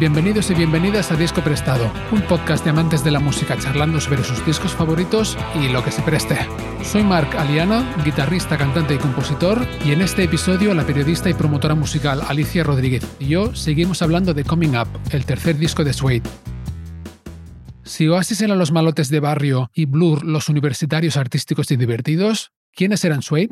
[0.00, 4.24] Bienvenidos y bienvenidas a Disco Prestado, un podcast de amantes de la música charlando sobre
[4.24, 6.38] sus discos favoritos y lo que se preste.
[6.82, 11.74] Soy Mark Aliana, guitarrista, cantante y compositor, y en este episodio la periodista y promotora
[11.74, 16.22] musical Alicia Rodríguez y yo seguimos hablando de Coming Up, el tercer disco de Suede.
[17.82, 23.04] Si Oasis eran los malotes de barrio y Blur los universitarios artísticos y divertidos, ¿quiénes
[23.04, 23.50] eran Suede?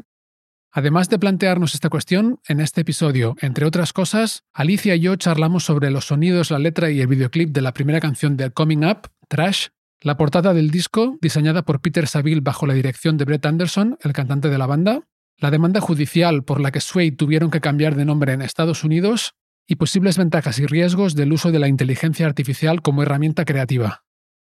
[0.70, 5.64] Además de plantearnos esta cuestión, en este episodio, entre otras cosas, Alicia y yo charlamos
[5.64, 9.08] sobre los sonidos, la letra y el videoclip de la primera canción de Coming Up,
[9.28, 9.68] Trash,
[10.00, 14.12] la portada del disco, diseñada por Peter Saville bajo la dirección de Brett Anderson, el
[14.12, 15.08] cantante de la banda,
[15.38, 19.34] la demanda judicial por la que Suede tuvieron que cambiar de nombre en Estados Unidos
[19.66, 24.04] y posibles ventajas y riesgos del uso de la inteligencia artificial como herramienta creativa.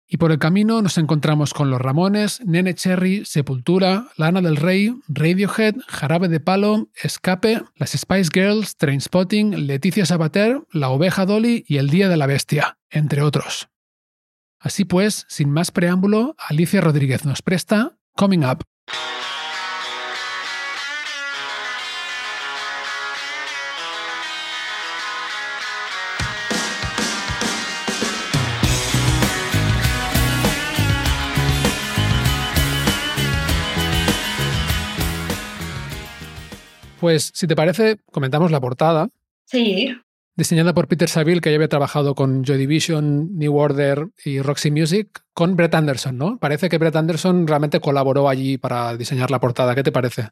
[0.06, 4.94] Y por el camino nos encontramos con Los Ramones, Nene Cherry, Sepultura, Lana del Rey,
[5.08, 11.78] Radiohead, Jarabe de Palo, Escape, las Spice Girls, Trainspotting, Leticia Sabater, La Oveja Dolly y
[11.78, 13.68] El Día de la Bestia, entre otros.
[14.58, 18.64] Así pues, sin más preámbulo, Alicia Rodríguez nos presta Coming Up.
[37.04, 39.10] Pues, si te parece, comentamos la portada.
[39.44, 39.94] Sí.
[40.36, 44.70] Diseñada por Peter Saville, que ya había trabajado con Joy Division, New Order y Roxy
[44.70, 46.38] Music, con Brett Anderson, ¿no?
[46.38, 49.74] Parece que Brett Anderson realmente colaboró allí para diseñar la portada.
[49.74, 50.30] ¿Qué te parece?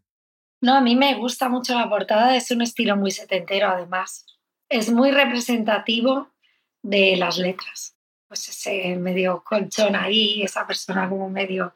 [0.63, 4.25] No, a mí me gusta mucho la portada, es un estilo muy setentero además.
[4.71, 6.31] Es muy representativo
[6.81, 7.99] de las letras.
[8.29, 11.75] Pues ese medio colchón ahí, esa persona como medio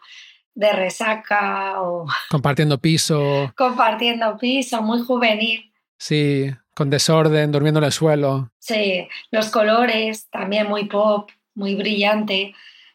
[0.56, 2.06] de resaca o...
[2.30, 3.52] Compartiendo piso.
[3.56, 5.72] Compartiendo piso, muy juvenil.
[5.98, 8.50] Sí, con desorden, durmiendo en el suelo.
[8.58, 12.54] Sí, los colores también muy pop, muy brillante.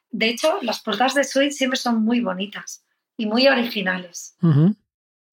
[0.10, 2.84] De hecho, las portadas de Sweet siempre son muy bonitas
[3.16, 4.36] y muy originales.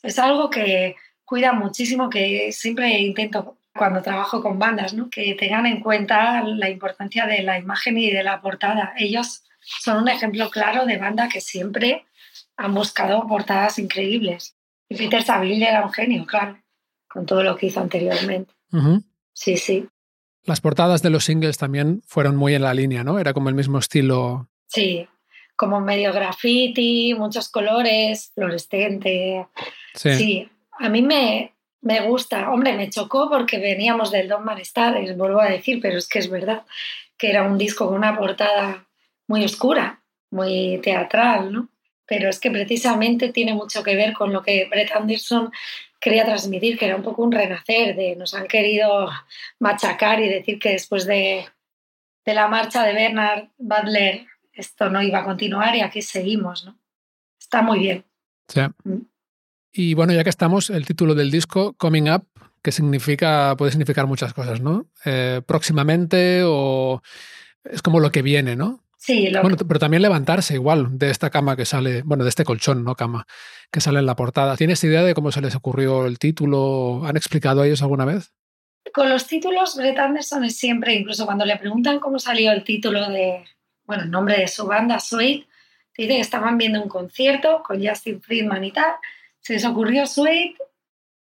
[0.03, 5.09] Es algo que cuida muchísimo, que siempre intento cuando trabajo con bandas, ¿no?
[5.09, 8.93] que tengan en cuenta la importancia de la imagen y de la portada.
[8.97, 12.05] Ellos son un ejemplo claro de banda que siempre
[12.59, 14.57] han buscado portadas increíbles.
[14.89, 16.59] Y Peter Saville era un genio, claro,
[17.09, 18.53] con todo lo que hizo anteriormente.
[19.33, 19.89] Sí, sí.
[20.45, 23.19] Las portadas de los singles también fueron muy en la línea, ¿no?
[23.19, 24.49] Era como el mismo estilo.
[24.67, 25.07] Sí,
[25.57, 29.47] como medio graffiti, muchos colores, fluorescente.
[29.95, 30.15] Sí.
[30.17, 30.51] sí.
[30.81, 32.51] A mí me, me gusta.
[32.51, 36.31] Hombre, me chocó porque veníamos del Don Malestar, vuelvo a decir, pero es que es
[36.31, 36.65] verdad
[37.17, 38.87] que era un disco con una portada
[39.27, 41.69] muy oscura, muy teatral, ¿no?
[42.09, 45.53] Pero es que precisamente tiene mucho que ver con lo que Brett Anderson
[46.01, 49.11] quería transmitir, que era un poco un renacer, de nos han querido
[49.59, 51.47] machacar y decir que después de,
[52.25, 56.79] la marcha de Bernard Butler esto no iba a continuar y aquí seguimos, ¿no?
[57.39, 58.05] Está muy bien.
[58.49, 58.61] Sí.
[58.85, 59.07] Mm.
[59.73, 62.27] Y bueno, ya que estamos, el título del disco, Coming Up,
[62.63, 64.87] que significa, puede significar muchas cosas, ¿no?
[65.05, 67.03] Eh, próximamente o
[67.65, 68.83] es como lo que viene, ¿no?
[69.01, 72.83] Sí, bueno, pero también levantarse igual de esta cama que sale, bueno, de este colchón,
[72.83, 73.27] no cama,
[73.71, 74.57] que sale en la portada.
[74.57, 77.03] ¿Tienes idea de cómo se les ocurrió el título?
[77.07, 78.35] ¿Han explicado a ellos alguna vez?
[78.93, 83.09] Con los títulos, Brett Anderson es siempre, incluso cuando le preguntan cómo salió el título
[83.09, 83.45] de,
[83.85, 85.47] bueno, el nombre de su banda, Sweet,
[85.97, 88.95] dice que estaban viendo un concierto con Justin Friedman y tal,
[89.41, 90.57] se les ocurrió Sweet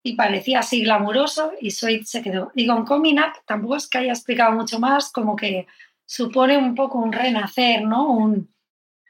[0.02, 2.52] y parecía así glamuroso y Sweet se quedó.
[2.54, 5.66] Y con Coming Up tampoco es que haya explicado mucho más, como que
[6.06, 8.10] supone un poco un renacer, ¿no?
[8.10, 8.48] Un,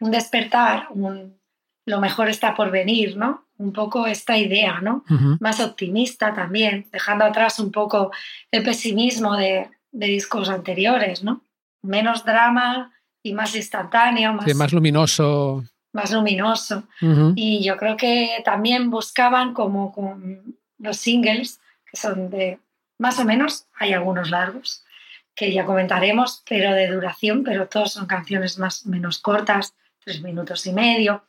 [0.00, 1.38] despertar, un,
[1.86, 3.46] lo mejor está por venir, ¿no?
[3.58, 5.04] Un poco esta idea, ¿no?
[5.40, 8.10] Más optimista también, dejando atrás un poco
[8.50, 11.42] el pesimismo de, discos anteriores, ¿no?
[11.82, 12.92] Menos drama
[13.22, 15.64] y más instantáneo, más, más luminoso.
[15.92, 16.84] Más luminoso.
[17.34, 22.58] Y yo creo que también buscaban como con los singles, que son de
[22.98, 24.84] más o menos, hay algunos largos,
[25.36, 30.66] que ya comentaremos, pero de duración, pero todos son canciones más menos cortas, tres minutos
[30.66, 31.24] y medio.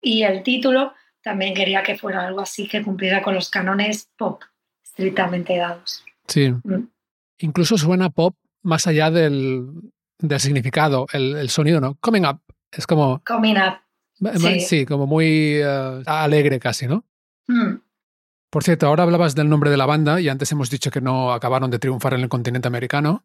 [0.00, 4.42] Y el título también quería que fuera algo así que cumpliera con los cánones pop
[4.82, 6.02] estrictamente dados.
[6.26, 6.50] Sí.
[6.50, 6.88] Mm.
[7.38, 9.66] Incluso suena pop más allá del,
[10.18, 11.96] del significado, el, sonido, ¿no?
[12.00, 12.40] Coming up.
[12.72, 13.22] Es como.
[13.24, 13.78] Coming up.
[14.60, 17.04] Sí, como muy eh, alegre casi, ¿no?
[17.46, 17.76] Mm.
[18.50, 21.32] Por cierto, ahora hablabas del nombre de la banda y antes hemos dicho que no
[21.32, 23.24] acabaron de triunfar en el continente americano.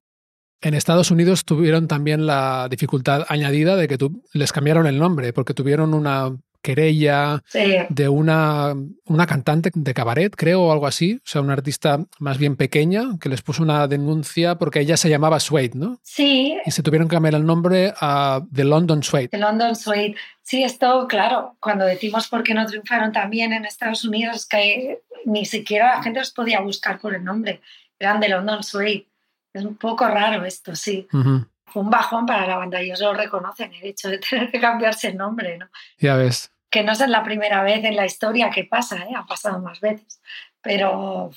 [0.62, 3.98] En Estados Unidos tuvieron también la dificultad añadida de que
[4.34, 7.60] les cambiaron el nombre, porque tuvieron una querella Sí.
[7.90, 8.74] de una,
[9.06, 13.20] una cantante de cabaret, creo, o algo así, o sea, una artista más bien pequeña,
[13.22, 16.00] que les puso una denuncia porque ella se llamaba Suede, ¿no?
[16.02, 19.30] Sí, Y se tuvieron que cambiar el nombre a The London Suede.
[19.32, 20.16] el London Suite.
[20.42, 25.46] Sí, esto, claro, cuando decimos por qué no triunfaron también en Estados Unidos, que ni
[25.46, 27.62] siquiera la gente los podía buscar por el nombre.
[28.00, 29.08] Eran de London Suite.
[29.56, 31.08] Es un poco raro esto, sí.
[31.10, 32.82] Fue un bajón para la banda.
[32.82, 35.68] Ellos lo reconocen, el hecho de tener que cambiarse el nombre, ¿no?
[35.98, 36.52] Ya ves.
[36.70, 39.14] Que no es la primera vez en la historia que pasa, ¿eh?
[39.16, 40.20] Ha pasado más veces.
[40.62, 41.32] Pero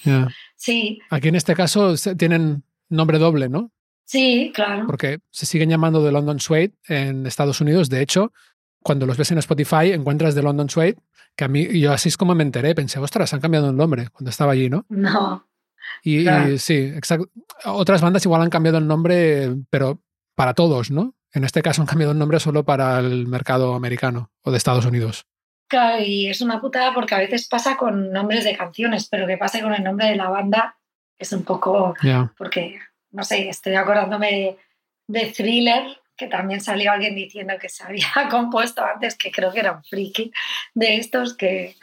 [0.56, 3.70] sí, Aquí en este caso tienen nombre doble, ¿no?
[4.04, 4.86] sí, claro.
[4.86, 7.88] Porque se siguen llamando The London Suede en Estados Unidos.
[7.88, 8.32] De hecho,
[8.82, 10.96] cuando los ves en Spotify encuentras The London Suede,
[11.36, 14.08] que a mí, yo así es como me enteré, pensé, ostras, han cambiado el nombre
[14.10, 14.86] cuando estaba allí, ¿no?
[14.88, 15.46] No,
[16.02, 16.58] Y, y Claro.
[16.58, 17.29] sí, exacto.
[17.64, 20.00] Otras bandas igual han cambiado el nombre, pero
[20.35, 21.14] para todos, ¿no?
[21.32, 24.87] En este caso han cambiado el nombre solo para el mercado americano o de Estados
[24.87, 25.26] Unidos.
[25.69, 29.37] Claro, y es una putada porque a veces pasa con nombres de canciones, pero que
[29.37, 30.76] pase con el nombre de la banda
[31.19, 31.94] es un poco
[32.37, 32.79] porque,
[33.11, 34.31] no sé, estoy acordándome
[35.08, 39.52] de, de Thriller, que también salió alguien diciendo que se había compuesto antes, que creo
[39.52, 40.32] que era un friki
[40.75, 41.76] de estos, que,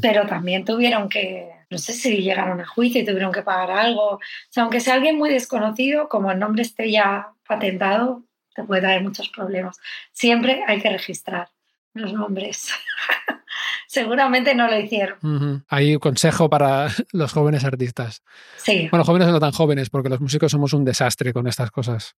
[0.00, 4.16] pero también tuvieron que, no sé si llegaron a juicio y tuvieron que pagar algo.
[4.16, 4.20] O
[4.50, 8.24] sea, aunque sea alguien muy desconocido, como el nombre esté ya patentado,
[8.54, 9.78] te puede traer muchos problemas.
[10.12, 11.48] Siempre hay que registrar
[11.94, 12.68] los nombres.
[13.86, 15.18] Seguramente no lo hicieron.
[15.22, 15.62] Ujú.
[15.68, 18.22] Hay consejo para los jóvenes artistas.
[18.56, 18.88] Sí.
[18.90, 22.16] Bueno, jóvenes no tan jóvenes, porque los músicos somos un desastre con estas cosas.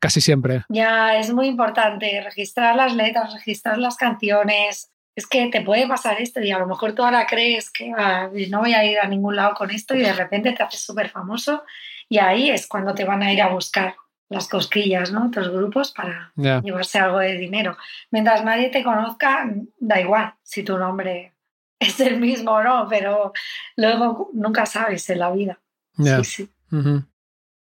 [0.00, 0.64] Casi siempre.
[0.68, 4.90] Ya es muy importante registrar las letras, registrar las canciones.
[5.16, 8.30] Es que te puede pasar esto y a lo mejor tú ahora crees que ah,
[8.50, 11.08] no voy a ir a ningún lado con esto y de repente te haces súper
[11.08, 11.64] famoso
[12.08, 13.96] y ahí es cuando te van a ir a buscar
[14.28, 15.26] las cosquillas, ¿no?
[15.26, 17.76] Otros grupos para llevarse algo de dinero.
[18.10, 19.48] Mientras nadie te conozca,
[19.78, 21.34] da igual si tu nombre
[21.78, 23.32] es el mismo o no, pero
[23.76, 25.60] luego nunca sabes en la vida.
[25.96, 26.50] Sí, sí.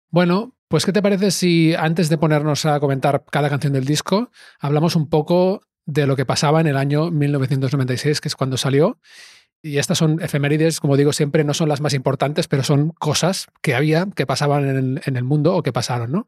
[0.09, 4.31] Bueno, pues ¿qué te parece si antes de ponernos a comentar cada canción del disco,
[4.59, 8.99] hablamos un poco de lo que pasaba en el año 1996, que es cuando salió?
[9.63, 13.47] Y estas son efemérides, como digo siempre, no son las más importantes, pero son cosas
[13.61, 16.27] que había, que pasaban en, en el mundo o que pasaron, ¿no?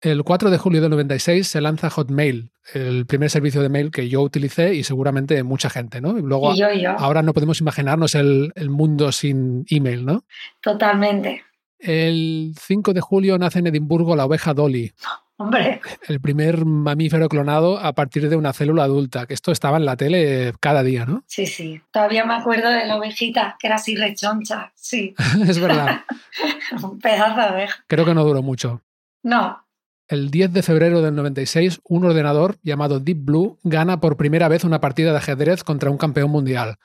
[0.00, 4.08] El 4 de julio del 96 se lanza Hotmail, el primer servicio de mail que
[4.08, 6.16] yo utilicé y seguramente mucha gente, ¿no?
[6.16, 10.04] Y luego Y yo, y yo, ahora no podemos imaginarnos el, el mundo sin email,
[10.04, 10.24] ¿no?
[10.60, 11.42] totalmente.
[11.80, 14.92] El 5 de julio nace en Edimburgo la oveja Dolly,
[15.40, 19.84] Hombre, el primer mamífero clonado a partir de una célula adulta, que esto estaba en
[19.84, 21.22] la tele cada día, ¿no?
[21.28, 21.80] Sí, sí.
[21.92, 24.72] Todavía me acuerdo de la ovejita, que era así rechoncha.
[24.74, 25.14] Sí,
[25.48, 26.00] es verdad,
[26.82, 27.84] un pedazo de oveja.
[27.86, 28.82] creo que no duró mucho.
[29.22, 29.64] No,
[30.08, 34.64] El 10 de febrero del 96, un ordenador llamado Deep Blue gana por primera vez
[34.64, 36.78] una partida de ajedrez contra un campeón mundial.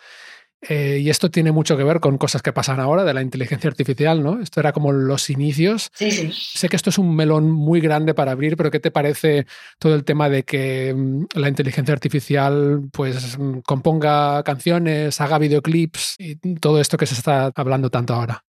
[0.70, 3.70] Eh, y esto tiene mucho que ver con cosas que pasan ahora de la inteligencia
[3.70, 4.40] artificial, ¿no?
[4.40, 6.32] Esto era como los inicios sí, sí.
[6.32, 9.46] Sé que esto es un melón muy grande para abrir, pero ¿qué te parece
[9.78, 16.16] todo el tema de que mm, la inteligencia artificial pues mm, componga canciones, haga videoclips
[16.18, 18.46] y todo esto que se está hablando tanto ahora?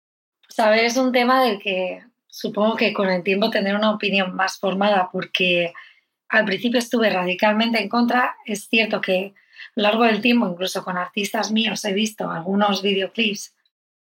[0.50, 4.58] Saber es un tema del que supongo que con el tiempo tendré una opinión más
[4.58, 5.72] formada porque
[6.28, 8.36] al principio estuve radicalmente en contra.
[8.46, 9.34] Es cierto que
[9.76, 13.56] largo del tiempo, incluso con artistas míos, he visto algunos videoclips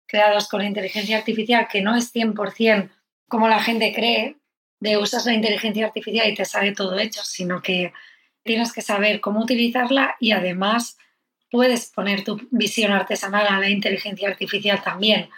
[0.06, 2.90] creados con inteligencia artificial que no es 100%
[3.28, 4.36] como la gente cree,
[4.80, 7.92] de usas la inteligencia artificial y te sale todo hecho, sino que
[8.42, 10.98] tienes que saber cómo utilizarla y además
[11.50, 15.28] puedes poner tu visión artesanal a la inteligencia artificial también.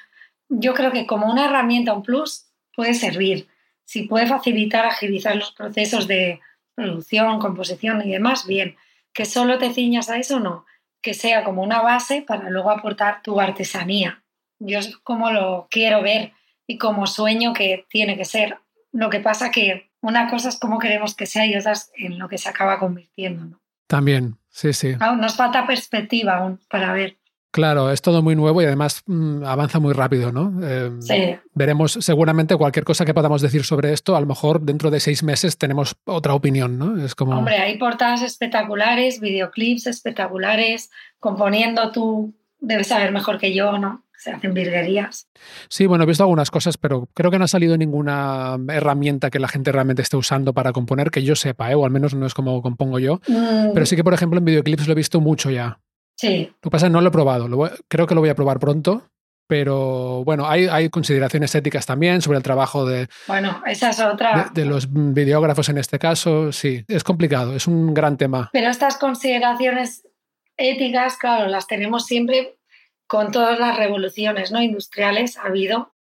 [0.49, 3.49] Yo creo que como una herramienta, un plus, puede servir.
[3.85, 6.41] Si puede facilitar, agilizar los procesos de
[6.75, 8.77] producción, composición y demás, bien.
[9.13, 10.65] Que solo te ciñas a eso, no.
[11.01, 14.25] Que sea como una base para luego aportar tu artesanía.
[14.59, 16.33] Yo es como lo quiero ver
[16.67, 18.59] y como sueño que tiene que ser.
[18.93, 22.19] Lo que pasa que una cosa es como queremos que sea y otra es en
[22.19, 23.45] lo que se acaba convirtiendo.
[23.45, 23.61] ¿no?
[23.87, 24.95] También, sí, sí.
[25.01, 27.19] Aún nos falta perspectiva aún para ver.
[27.53, 30.59] Claro, es todo muy nuevo y además mm, avanza muy rápido, ¿no?
[30.63, 31.37] Eh, Sí.
[31.55, 35.23] Veremos seguramente cualquier cosa que podamos decir sobre esto, a lo mejor dentro de seis
[35.23, 37.05] meses tenemos otra opinión, ¿no?
[37.05, 37.37] Es como...
[37.37, 40.91] Hombre, hay portadas espectaculares, videoclips espectaculares,
[41.21, 44.03] componiendo tú debes saber mejor que yo, ¿no?
[44.17, 45.29] Se hacen virguerías.
[45.69, 49.41] Sí, bueno, he visto algunas cosas, pero creo que no ha salido ninguna herramienta que
[49.41, 51.75] la gente realmente esté usando para componer, que yo sepa, ¿eh?
[51.75, 53.21] o al menos no es como compongo yo.
[53.27, 55.81] Mm, Pero sí que, por ejemplo, en videoclips lo he visto mucho ya.
[56.29, 58.21] Sí, Lo que pasa es que no lo he probado, lo voy- creo que lo
[58.21, 59.03] voy a probar pronto,
[59.49, 64.51] pero bueno, hay, hay consideraciones éticas también sobre el trabajo de, bueno, esa es otra.
[64.55, 66.53] de los videógrafos en este caso.
[66.53, 68.49] Sí, es complicado, es un gran tema.
[68.53, 70.07] Pero estas consideraciones
[70.57, 72.57] éticas, claro, las tenemos siempre
[73.07, 74.63] con todas las revoluciones ¿no?
[74.63, 75.93] industriales ha habido.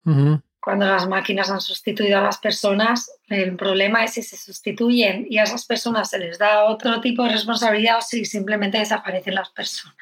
[0.63, 5.39] Cuando las máquinas han sustituido a las personas, el problema es si se sustituyen y
[5.39, 9.51] a esas personas se les da otro tipo de responsabilidad o si simplemente desaparecen las
[9.51, 9.97] personas.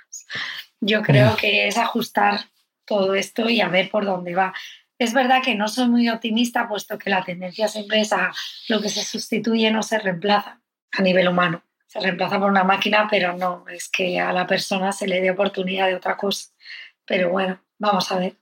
[0.78, 2.40] Yo creo que es ajustar
[2.84, 4.52] todo esto y a ver por dónde va.
[4.98, 8.30] Es verdad que no soy muy optimista, puesto que la tendencia siempre es a
[8.68, 10.60] lo que se sustituye no se reemplaza
[10.92, 11.62] a nivel humano.
[11.86, 15.30] Se reemplaza por una máquina, pero no, es que a la persona se le dé
[15.30, 16.50] oportunidad de otra cosa.
[17.06, 18.36] Pero bueno, vamos a ver.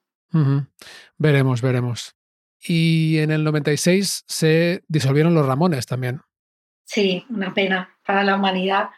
[1.19, 2.17] Veremos, veremos.
[2.61, 6.23] Y en el 96 se disolvieron los Ramones también.
[6.85, 8.91] Sí, una pena para la humanidad.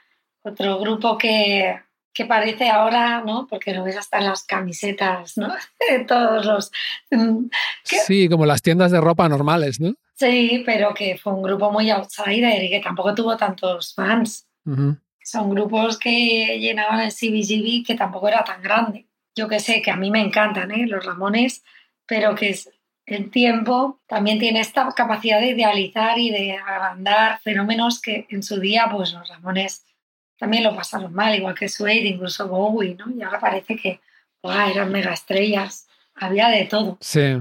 [0.42, 1.80] Otro grupo que,
[2.12, 3.46] que parece ahora, ¿no?
[3.48, 5.52] Porque lo ves hasta en las camisetas, ¿no?
[6.06, 6.72] Todos los...
[7.10, 7.46] Mm,
[7.82, 9.94] sí, como las tiendas de ropa normales, ¿no?
[10.14, 14.46] Sí, pero que fue un grupo muy outsider y que tampoco tuvo tantos fans.
[15.22, 19.08] Son grupos que llenaban el CBGB que tampoco era tan grande.
[19.34, 20.86] Yo que sé, que a mí me encantan, ¿eh?
[20.86, 21.64] Los Ramones,
[22.10, 22.68] pero que es,
[23.06, 28.58] el tiempo también tiene esta capacidad de idealizar y de agrandar fenómenos que en su
[28.58, 29.86] día, pues los Ramones
[30.36, 33.04] también lo pasaron mal, igual que Suede, incluso Bowie, ¿no?
[33.16, 34.00] Y ahora parece que
[34.42, 35.86] eran mega estrellas,
[36.16, 36.98] había de todo.
[37.00, 37.36] Sí,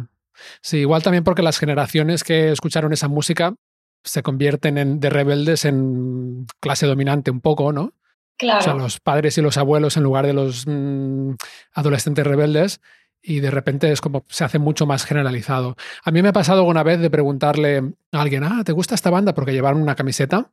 [0.61, 3.55] sí, igual también porque las generaciones que escucharon esa música
[4.03, 7.93] se convierten en, de rebeldes en clase dominante un poco, ¿no?
[8.37, 8.59] Claro.
[8.59, 11.31] O sea, los padres y los abuelos en lugar de los mm,
[11.73, 12.81] adolescentes rebeldes
[13.21, 15.75] y de repente es como se hace mucho más generalizado.
[16.03, 19.09] A mí me ha pasado alguna vez de preguntarle a alguien, ah, ¿te gusta esta
[19.09, 19.33] banda?
[19.33, 20.51] Porque llevaron una camiseta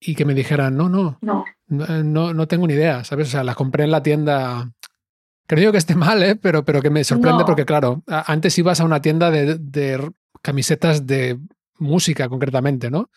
[0.00, 3.28] y que me dijeran, no, no, no, eh, no, no tengo ni idea, ¿sabes?
[3.28, 4.72] O sea, la compré en la tienda.
[5.46, 6.36] Creo que esté mal, ¿eh?
[6.36, 11.06] pero, pero que me sorprende porque, claro, antes ibas a una tienda de, de camisetas
[11.06, 11.38] de
[11.78, 13.10] música concretamente, ¿no?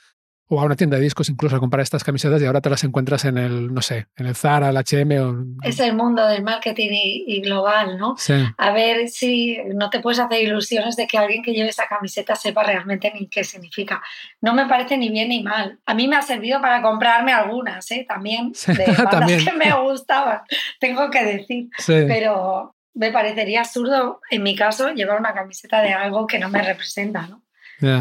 [0.48, 2.84] O a una tienda de discos incluso a comprar estas camisetas y ahora te las
[2.84, 5.36] encuentras en el, no sé, en el Zara, el H&M o...
[5.64, 8.16] Es el mundo del marketing y, global, ¿no?
[8.18, 8.34] Sí.
[8.58, 12.36] A ver si no te puedes hacer ilusiones de que alguien que lleve esa camiseta
[12.36, 14.04] sepa realmente ni qué significa.
[14.42, 15.80] No me parece ni bien ni mal.
[15.86, 18.06] A mí me ha servido para comprarme algunas, ¿eh?
[18.08, 20.42] También, de bandas que me gustaban,
[20.80, 21.70] tengo que decir.
[21.88, 26.62] Pero me parecería absurdo, en mi caso, llevar una camiseta de algo que no me
[26.62, 27.42] representa, ¿no?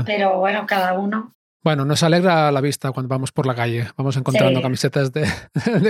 [0.07, 1.35] Pero bueno, cada uno.
[1.65, 3.89] Bueno, nos alegra la vista cuando vamos por la calle.
[3.97, 5.25] Vamos encontrando camisetas de,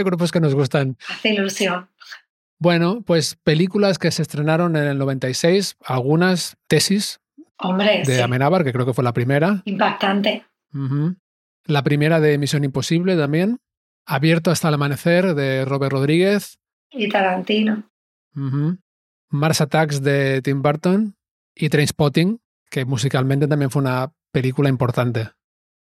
[0.05, 0.97] grupos que nos gustan.
[1.09, 1.91] Hace ilusión.
[2.61, 7.21] Bueno, pues películas que se estrenaron en el 96, algunas tesis
[7.59, 9.63] Hombre, de Amenábar, que creo que fue la primera.
[9.65, 10.45] Impactante.
[11.67, 13.59] La primera de Misión Imposible también.
[14.07, 16.61] Abierto hasta el amanecer de Robert Rodríguez.
[16.93, 17.83] Y Tarantino.
[19.29, 21.17] Mars Attacks de Tim Burton.
[21.57, 22.41] Y Trainspotting,
[22.71, 25.31] que musicalmente también fue una película importante.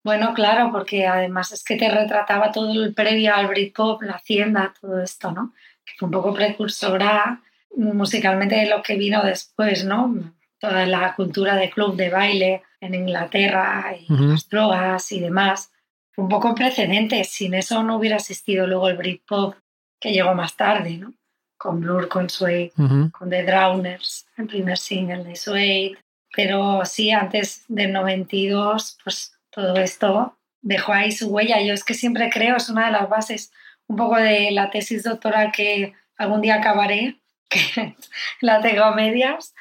[0.03, 4.73] Bueno, claro, porque además es que te retrataba todo el previo al Britpop, la hacienda,
[4.81, 5.53] todo esto, ¿no?
[5.85, 7.43] Que fue un poco precursora
[7.77, 10.35] musicalmente de lo que vino después, ¿no?
[10.59, 15.71] Toda la cultura de club de baile en Inglaterra y las drogas y demás.
[16.13, 17.23] Fue un poco precedente.
[17.25, 19.55] Sin eso no hubiera existido luego el Britpop
[20.01, 21.13] que llegó más tarde, ¿no?
[21.59, 22.73] Con Blur, con Suede,
[23.13, 25.99] con The Drowners, el primer single de Suede.
[26.35, 31.61] Pero sí, antes del 92, pues todo esto dejó ahí su huella.
[31.63, 33.53] Yo es que siempre creo, es una de las bases
[33.87, 37.97] un poco de la tesis doctoral que algún día acabaré, que
[38.41, 39.55] la tengo a medias,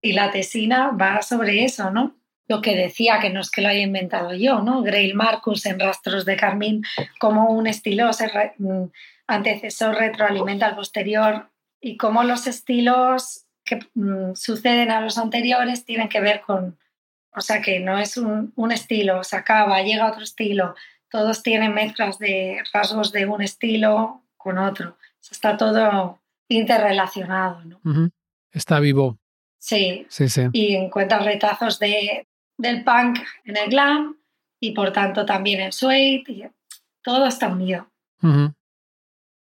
[0.00, 2.16] y la tesina va sobre eso, ¿no?
[2.46, 4.82] Lo que decía, que no es que lo haya inventado yo, ¿no?
[4.82, 6.84] Grail Marcus en Rastros de Carmín,
[7.18, 8.10] como un estilo
[8.58, 8.84] mm,
[9.26, 11.50] antecesor retroalimenta al posterior
[11.80, 16.78] y cómo los estilos que mm, suceden a los anteriores tienen que ver con,
[17.34, 20.74] o sea que no es un, estilo, se acaba, llega otro estilo.
[21.10, 24.96] Todos tienen mezclas de rasgos de un estilo con otro.
[25.30, 27.64] Está todo interrelacionado.
[27.64, 28.10] ¿no?
[28.52, 29.18] Está vivo.
[29.58, 30.06] Sí.
[30.08, 30.42] sí, sí.
[30.52, 32.26] Y encuentra retazos de,
[32.58, 34.16] del punk en el glam
[34.60, 36.52] y por tanto también en suede.
[37.02, 37.88] todo está unido.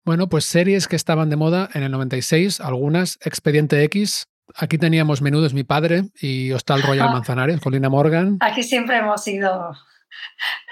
[0.03, 5.21] Bueno, pues series que estaban de moda en el 96, algunas, Expediente X, Aquí teníamos
[5.21, 8.37] Menudo es mi padre y Hostal Royal Manzanares, Colina Morgan.
[8.41, 9.75] Aquí siempre hemos ido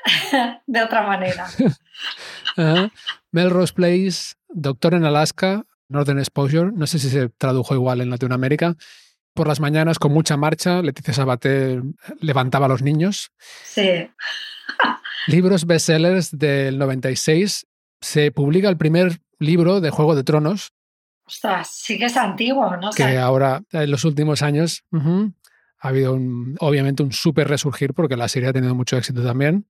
[0.68, 1.48] de otra manera.
[3.32, 8.76] Melrose Place, Doctor en Alaska, Northern Exposure, no sé si se tradujo igual en Latinoamérica.
[9.34, 11.82] Por las mañanas, con mucha marcha, Leticia Sabater
[12.20, 13.32] levantaba a los niños.
[13.64, 14.08] Sí.
[15.26, 17.66] Libros bestsellers del 96.
[18.00, 20.74] Se publica el primer libro de Juego de Tronos,
[21.26, 22.92] Ostras, sí que es antiguo, ¿no?
[22.92, 26.18] Que ahora, en los últimos años, ha habido
[26.60, 29.68] obviamente un súper resurgir porque la serie ha tenido mucho éxito también.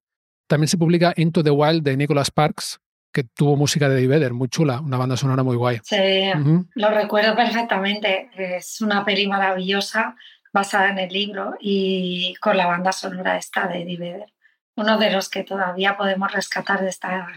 [0.47, 2.79] También se publica Into the Wild de Nicholas Parks,
[3.11, 5.79] que tuvo música de Eddie Vedder, muy chula, una banda sonora muy guay.
[5.83, 6.31] Sí,
[6.73, 8.29] lo recuerdo perfectamente.
[8.35, 10.15] Es una peli maravillosa
[10.51, 14.33] basada en el libro y con la banda sonora esta de Eddie Vedder.
[14.75, 17.27] Uno de los que todavía podemos rescatar de esta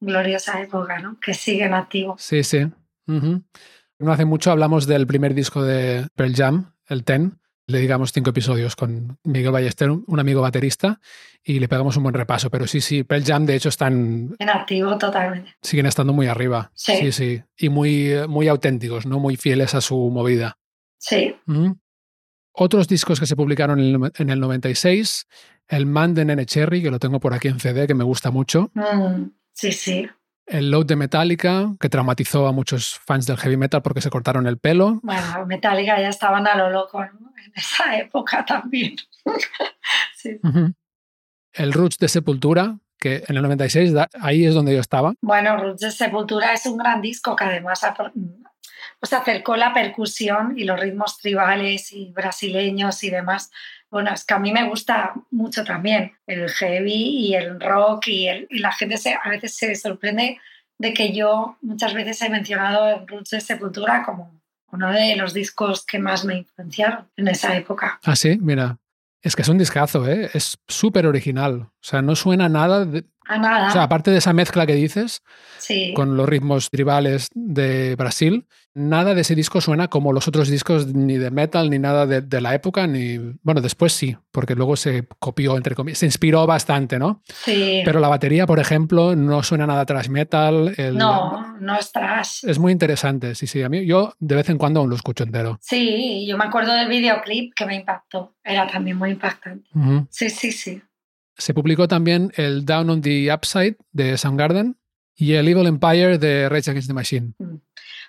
[0.00, 1.18] gloriosa época, ¿no?
[1.20, 2.20] Que siguen activos.
[2.22, 2.70] Sí, sí.
[3.06, 8.30] No hace mucho hablamos del primer disco de Pearl Jam, el Ten, le digamos cinco
[8.30, 11.00] episodios con Miguel Ballester, un amigo baterista,
[11.42, 12.50] y le pegamos un buen repaso.
[12.50, 14.34] Pero sí, sí, Pearl Jam de hecho están...
[14.38, 15.54] En activo totalmente.
[15.62, 16.70] Siguen estando muy arriba.
[16.74, 16.96] Sí.
[16.96, 17.42] Sí, sí.
[17.56, 19.18] Y muy, muy auténticos, ¿no?
[19.18, 20.58] Muy fieles a su movida.
[20.98, 21.34] Sí.
[22.52, 25.26] Otros discos que se publicaron en el, 96,
[25.68, 28.30] El Man de Nene Cherry, que lo tengo por aquí en CD, que me gusta
[28.30, 28.70] mucho.
[28.74, 30.08] Mm, sí, sí
[30.52, 34.46] el load de Metallica, que traumatizó a muchos fans del heavy metal porque se cortaron
[34.46, 35.00] el pelo.
[35.02, 38.96] Bueno, Metallica ya estaban a lo loco en esa época también.
[40.16, 40.38] sí.
[41.54, 45.14] El Roots de Sepultura, que en el 96 ahí es donde yo estaba.
[45.22, 47.80] Bueno, Roots de Sepultura es un gran disco que además
[49.00, 53.50] pues acercó la percusión y los ritmos tribales y brasileños y demás.
[53.92, 58.26] Bueno, es que a mí me gusta mucho también el heavy y el rock y,
[58.48, 60.40] y la gente se, a veces se sorprende
[60.78, 64.40] de que yo muchas veces he mencionado el Roots de Sepultura como
[64.72, 68.00] uno de los discos que más me influenciaron en esa época.
[68.02, 68.78] Ah, sí, mira.
[69.20, 70.30] Es que es un discazo, ¿eh?
[70.32, 71.60] Es súper original.
[71.60, 72.86] O sea, no suena nada.
[72.86, 73.04] De...
[73.26, 73.68] A nada.
[73.68, 75.22] O sea, aparte de esa mezcla que dices,
[75.58, 75.92] sí.
[75.94, 80.86] con los ritmos tribales de Brasil, nada de ese disco suena como los otros discos
[80.88, 83.18] ni de metal ni nada de, la época, ni.
[83.42, 87.22] Bueno, después sí, porque luego se copió, entre comillas, se inspiró bastante, ¿no?
[87.44, 87.82] Sí.
[87.84, 90.74] Pero la batería, por ejemplo, no suena nada trash metal.
[90.94, 92.44] No, no es trash.
[92.44, 93.62] Es muy interesante, sí, sí.
[93.62, 95.58] A mí, yo de vez en cuando aún lo escucho entero.
[95.60, 98.34] Sí, yo me acuerdo del videoclip que me impactó.
[98.42, 99.68] Era también muy impactante.
[100.10, 100.82] Sí, sí, sí.
[101.42, 104.76] Se publicó también el Down on the Upside de Soundgarden
[105.16, 107.32] y el Evil Empire de Rage Against the Machine.
[107.36, 107.54] Mm.
[107.54, 107.60] O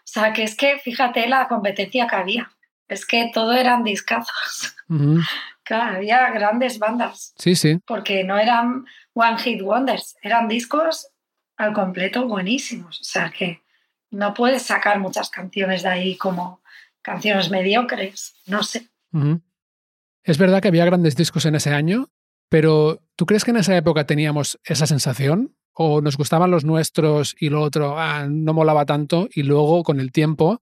[0.03, 2.51] sea, que es que fíjate la competencia que había.
[2.87, 4.75] Es que todo eran discazos.
[5.65, 7.33] Claro, había grandes bandas.
[7.37, 7.79] Sí, sí.
[7.85, 11.07] Porque no eran One Hit Wonders, eran discos
[11.55, 12.99] al completo buenísimos.
[12.99, 13.61] O sea que
[14.11, 16.61] no puedes sacar muchas canciones de ahí como
[17.01, 18.35] canciones mediocres.
[18.45, 18.89] No sé.
[20.23, 22.09] Es verdad que había grandes discos en ese año,
[22.49, 25.55] pero ¿tú crees que en esa época teníamos esa sensación?
[25.73, 29.99] ¿O nos gustaban los nuestros y lo otro ah, no molaba tanto y luego con
[29.99, 30.61] el tiempo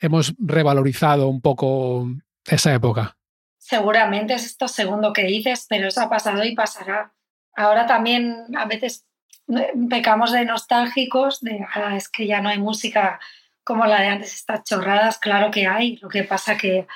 [0.00, 2.08] hemos revalorizado un poco
[2.46, 3.16] esa época?
[3.58, 7.12] Seguramente es esto segundo que dices, pero eso ha pasado y pasará.
[7.54, 9.06] Ahora también a veces
[9.48, 13.20] eh, pecamos de nostálgicos, de ah, es que ya no hay música
[13.64, 15.96] como la de antes, estas chorradas, claro que hay.
[15.96, 16.86] Lo que pasa que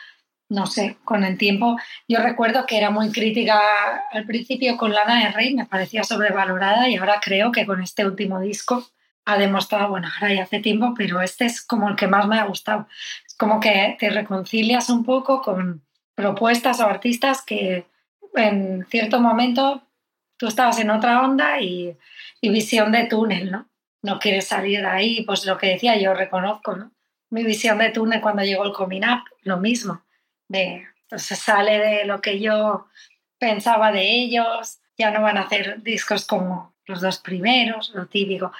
[0.52, 1.78] no sé, con el tiempo.
[2.06, 3.58] Yo recuerdo que era muy crítica
[4.12, 8.06] al principio con Lana del Rey, me parecía sobrevalorada y ahora creo que con este
[8.06, 8.86] último disco
[9.24, 12.38] ha demostrado, bueno, ahora ya hace tiempo, pero este es como el que más me
[12.38, 12.86] ha gustado.
[13.26, 15.82] Es como que te reconcilias un poco con
[16.14, 17.86] propuestas o artistas que
[18.34, 19.82] en cierto momento
[20.36, 21.96] tú estabas en otra onda y,
[22.42, 23.70] y visión de túnel, ¿no?
[24.02, 26.92] No quieres salir de ahí, pues lo que decía yo reconozco, ¿no?
[27.30, 30.02] Mi visión de túnel cuando llegó el Coming Up, lo mismo
[30.52, 32.86] entonces sale de lo que yo
[33.38, 38.52] pensaba de ellos, ya no van a hacer discos como los dos primeros, lo típico.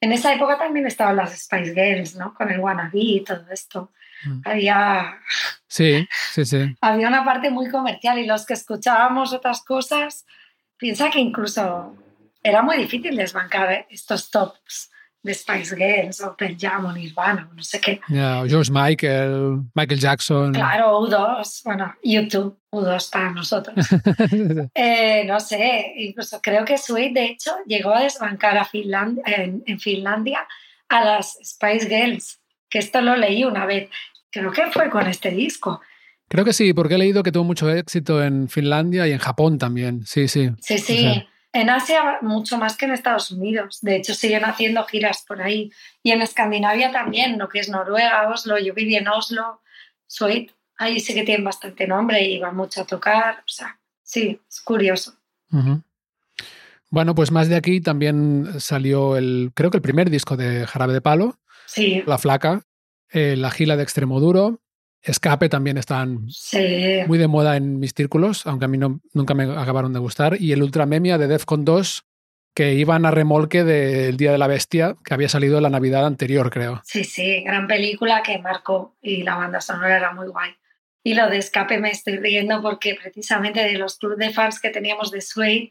[0.00, 2.34] En esa época también estaban las Spice Girls, ¿no?
[2.34, 3.92] Con el wannabe y todo esto.
[4.24, 4.40] Mm.
[4.44, 5.18] Había...
[5.66, 6.76] Sí, sí, sí.
[6.80, 10.26] Había una parte muy comercial y los que escuchábamos otras cosas,
[10.76, 11.94] piensa que incluso
[12.42, 14.90] era muy difícil desbancar estos tops
[15.22, 18.00] de Spice Girls o Pearl Jam o Nirvana no sé qué.
[18.08, 20.52] George Michael, Michael Jackson.
[20.52, 23.76] Claro, U2, bueno, YouTube, U2 para nosotros.
[24.74, 29.62] Eh, no sé, incluso creo que Sweet, de hecho, llegó a desbancar a Finlandia, en,
[29.66, 30.46] en, Finlandia
[30.88, 33.90] a las Spice Girls, que esto lo leí una vez.
[34.30, 35.80] Creo que fue con este disco.
[36.28, 39.58] Creo que sí, porque he leído que tuvo mucho éxito en Finlandia y en Japón
[39.58, 40.06] también.
[40.06, 40.50] Sí, sí.
[40.60, 41.26] Sí, sí.
[41.52, 43.80] En Asia mucho más que en Estados Unidos.
[43.82, 45.72] De hecho, siguen haciendo giras por ahí.
[46.02, 48.58] Y en Escandinavia también, lo que es Noruega, Oslo.
[48.58, 49.60] Yo viví en Oslo,
[50.06, 50.52] Sweet.
[50.78, 53.40] Ahí sí que tienen bastante nombre y van mucho a tocar.
[53.40, 55.14] O sea, sí, es curioso.
[56.88, 60.92] Bueno, pues más de aquí también salió el, creo que el primer disco de Jarabe
[60.92, 61.38] de Palo.
[61.66, 62.02] Sí.
[62.06, 62.62] La Flaca,
[63.10, 64.60] eh, La Gila de Extremo Duro,
[65.02, 66.26] Escape también están
[67.06, 70.36] muy de moda en mis círculos, aunque a mí no, nunca me acabaron de gustar.
[70.40, 72.04] Y el Ultramemia de Defcon 2,
[72.54, 76.50] que iban a remolque del Día de la Bestia, que había salido la Navidad anterior,
[76.50, 76.82] creo.
[76.84, 80.50] Sí, sí, gran película que marcó y la banda sonora era muy guay.
[81.02, 84.70] Y lo de Escape me estoy riendo porque precisamente de los clubes de fans que
[84.70, 85.70] teníamos de Suede,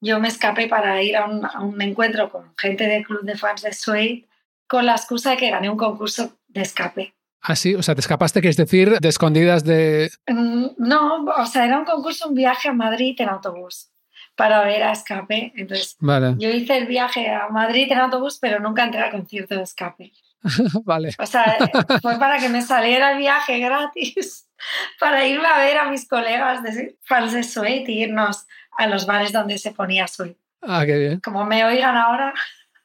[0.00, 3.72] yo me escapé para ir a un, encuentro con gente del club de fans de
[3.72, 4.26] Suede
[4.66, 7.14] con la excusa de que gané un concurso de escape.
[7.42, 10.12] Ah, sí, o sea, te escapaste, que es decir, de escondidas de...
[10.28, 13.90] Mm, no, o sea, era un concurso, un viaje a Madrid en autobús
[14.36, 15.52] para ver a Escape.
[15.56, 15.96] Entonces,
[16.38, 20.12] yo hice el viaje a Madrid en autobús, pero nunca entré al concierto de Escape.
[20.84, 21.14] vale.
[21.18, 21.56] O sea,
[22.00, 24.48] fue para que me saliera el viaje gratis,
[25.00, 28.46] para irme a ver a mis colegas de fans de Sweet y irnos
[28.78, 30.36] a los bares donde se ponía Sweet.
[30.62, 31.20] Ah, qué bien.
[31.20, 32.32] Como me oigan ahora.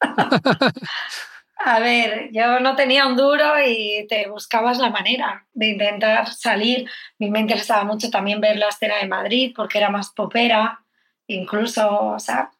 [1.60, 6.88] a ver, yo no tenía un duro y te buscabas la manera de intentar salir.
[6.88, 10.84] A mí me interesaba mucho también ver la escena de Madrid porque era más popera
[11.28, 12.52] incluso, o sea,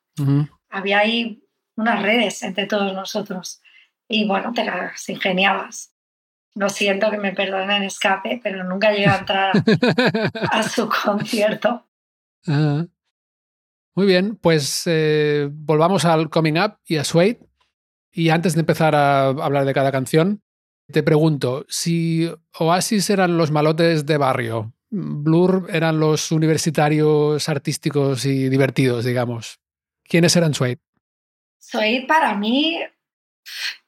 [0.70, 1.42] había ahí
[1.76, 3.62] unas redes entre todos nosotros
[4.08, 5.94] y bueno, te las ingeniabas.
[6.56, 9.52] Lo siento que me perdonen escape, pero nunca llegué a entrar
[10.52, 11.88] a, su concierto.
[13.96, 17.40] Muy bien, pues eh, volvamos al Coming Up y a Suede.
[18.18, 20.42] Y antes de empezar a hablar de cada canción,
[20.92, 22.28] te pregunto, si
[22.58, 29.60] Oasis eran los malotes de barrio, Blur eran los universitarios artísticos y divertidos, digamos.
[30.04, 30.80] ¿Quiénes eran Suede?
[31.60, 32.80] Suede para mí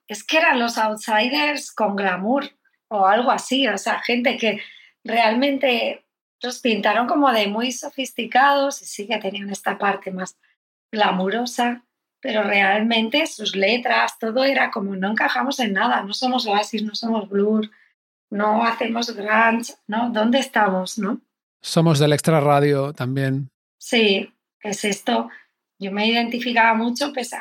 [0.08, 2.52] es que eran los outsiders con glamour
[2.88, 4.62] o algo así, o sea, gente que
[5.04, 6.06] realmente
[6.44, 10.38] los pintaron como de muy sofisticados y sí que tenían esta parte más
[10.92, 11.84] glamurosa,
[12.22, 16.96] pero realmente sus letras, todo era como no encajamos en nada, no somos Oasis, no
[16.96, 17.70] somos Blur,
[18.30, 20.10] no hacemos grunge, ¿no?
[20.10, 21.22] ¿Dónde estamos, no?
[21.62, 23.50] Somos del extra radio también.
[23.78, 25.30] Sí, es esto.
[25.78, 27.32] Yo me identificaba mucho, pues,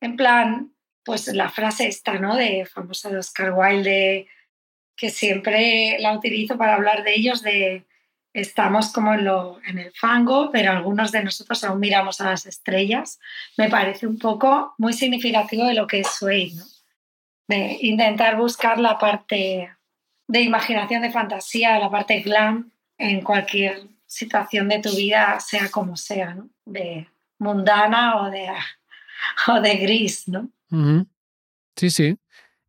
[0.00, 0.72] en plan,
[1.04, 2.36] pues la frase esta, ¿no?
[2.36, 4.28] De famosa de Oscar Wilde,
[4.96, 7.86] que siempre la utilizo para hablar de ellos, de
[8.32, 12.46] estamos como en, lo, en el fango, pero algunos de nosotros aún miramos a las
[12.46, 13.18] estrellas.
[13.56, 16.64] Me parece un poco muy significativo de lo que es Sway, ¿no?
[17.48, 19.70] De intentar buscar la parte
[20.28, 25.96] de imaginación, de fantasía, la parte glam en cualquier situación de tu vida, sea como
[25.96, 26.48] sea, ¿no?
[26.64, 28.48] De mundana o de,
[29.48, 30.48] o de gris, ¿no?
[31.74, 32.16] Sí, sí.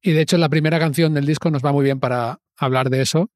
[0.01, 3.01] Y de hecho la primera canción del disco nos va muy bien para hablar de
[3.01, 3.29] eso.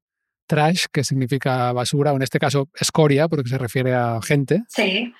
[0.46, 4.62] Trash, que significa basura, o en este caso escoria, porque se refiere a gente.
[4.68, 5.12] Sí,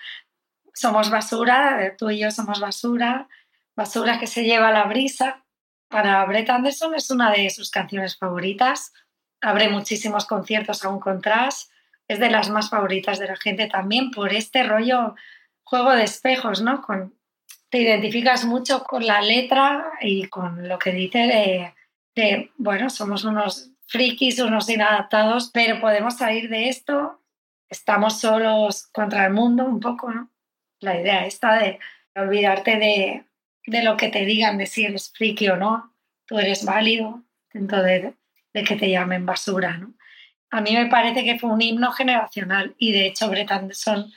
[0.75, 3.29] somos basura, tú y yo somos basura,
[3.75, 5.47] basura que se lleva la brisa,
[5.89, 8.93] para Brett Anderson es una de sus canciones favoritas.
[9.41, 11.65] Abre muchísimos conciertos aún con Trash.
[12.09, 15.15] Es de las más favoritas de la gente también por este rollo
[15.63, 16.83] juego de espejos, ¿no?
[16.83, 17.15] Con,
[17.69, 21.75] te identificas mucho con la letra y con lo que dice de,
[22.15, 27.23] de, bueno, somos unos frikis, unos inadaptados, pero podemos salir de esto.
[27.69, 30.31] Estamos solos contra el mundo un poco, ¿no?
[30.81, 31.79] La idea esta de
[32.15, 33.25] olvidarte de,
[33.67, 35.93] de lo que te digan de si eres friki o no,
[36.27, 37.23] tú eres válido
[37.53, 38.15] dentro de,
[38.53, 39.77] que te llamen basura.
[39.77, 39.95] ¿no?
[40.51, 44.13] A mí me parece que fue un himno generacional y de hecho Brett Anderson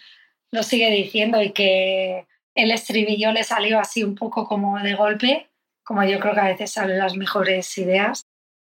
[0.52, 5.50] lo sigue diciendo y que el estribillo le salió así un poco como de golpe,
[5.84, 8.26] como yo creo que a veces salen las mejores ideas,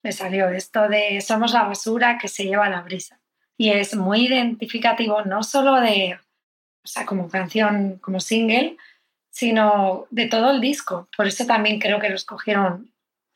[0.08, 3.20] le salió esto de somos la basura que se lleva la brisa.
[3.58, 6.18] Y es muy identificativo no solo de,
[6.84, 8.78] o sea, como canción, como single,
[9.30, 11.10] sino de todo el disco.
[11.18, 12.90] Por eso también creo que lo escogieron,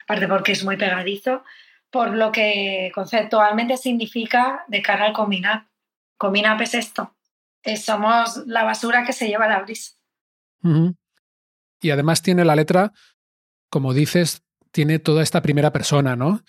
[0.03, 1.43] aparte porque es muy pegadizo,
[1.89, 5.67] por lo que conceptualmente significa de cara al Cominap.
[6.17, 7.13] Cominap es esto,
[7.83, 9.93] somos la basura que se lleva la brisa.
[11.81, 12.93] Y además tiene la letra,
[13.69, 16.41] como dices, tiene toda esta primera persona, ¿no?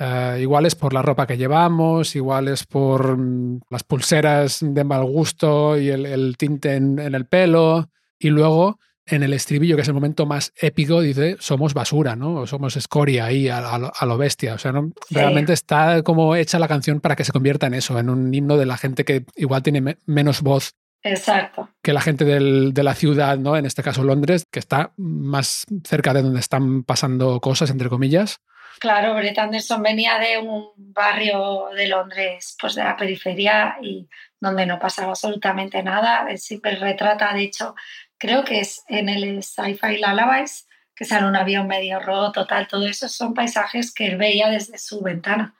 [0.00, 4.82] Uh, igual es por la ropa que llevamos, igual es por mm, las pulseras de
[4.82, 7.88] mal gusto y el, tinte en, el pelo.
[8.18, 12.34] Y luego en el estribillo, que es el momento más épico, dice, somos basura, ¿no?
[12.40, 14.54] O somos escoria ahí a, lo bestia.
[14.54, 14.92] O sea, ¿no?
[15.10, 18.56] realmente está como hecha la canción para que se convierta en eso, en un himno
[18.56, 20.74] de la gente que igual tiene menos voz.
[21.04, 21.68] Exacto.
[21.82, 23.56] Que la gente de la ciudad, ¿no?
[23.56, 28.40] En este caso Londres, que está más cerca de donde están pasando cosas, entre comillas.
[28.80, 34.08] Claro, Brett Anderson venía de un barrio de Londres, pues de la periferia y
[34.40, 36.26] donde no pasaba absolutamente nada.
[36.36, 37.74] Siempre retrata, de hecho,
[38.18, 42.86] creo que es en el Sci-Fi Lullabies, que sale un avión medio roto, tal, todo
[42.86, 45.54] eso son paisajes que él veía desde su ventana.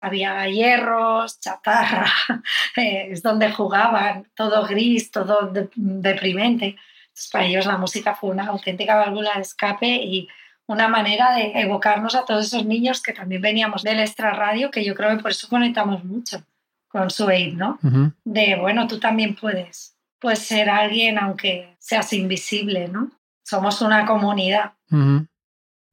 [0.00, 2.10] Había hierros, chatarra,
[2.76, 6.76] eh, es donde jugaban, todo gris, todo deprimente.
[7.32, 10.28] para ellos la música fue una auténtica válvula de escape y
[10.66, 14.84] una manera de evocarnos a todos esos niños que también veníamos del extra radio, que
[14.84, 16.44] yo creo que por eso conectamos mucho
[16.88, 17.78] con su aid, ¿no?
[18.24, 23.10] De, bueno, tú también puedes pues ser alguien aunque seas invisible, ¿no?
[23.42, 24.72] Somos una comunidad.